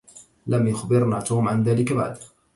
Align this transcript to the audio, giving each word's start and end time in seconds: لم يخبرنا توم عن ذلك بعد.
لم 0.47 0.67
يخبرنا 0.67 1.19
توم 1.21 1.47
عن 1.49 1.63
ذلك 1.63 1.93
بعد. 1.93 2.17